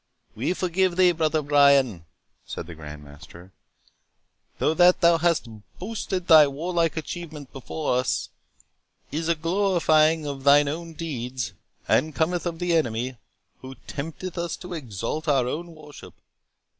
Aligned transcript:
"We 0.33 0.53
forgive 0.55 0.95
thee, 0.95 1.11
Brother 1.11 1.43
Brian," 1.43 2.05
said 2.43 2.65
the 2.65 2.73
Grand 2.73 3.03
Master; 3.03 3.51
"though 4.57 4.73
that 4.73 5.01
thou 5.01 5.19
hast 5.19 5.47
boasted 5.77 6.25
thy 6.25 6.47
warlike 6.47 6.97
achievements 6.97 7.51
before 7.51 7.97
us, 7.97 8.29
is 9.11 9.27
a 9.29 9.35
glorifying 9.35 10.25
of 10.25 10.43
thine 10.43 10.67
own 10.67 10.93
deeds, 10.93 11.53
and 11.87 12.15
cometh 12.15 12.47
of 12.47 12.57
the 12.57 12.75
Enemy, 12.75 13.17
who 13.59 13.75
tempteth 13.85 14.39
us 14.39 14.57
to 14.57 14.73
exalt 14.73 15.27
our 15.27 15.47
own 15.47 15.75
worship. 15.75 16.15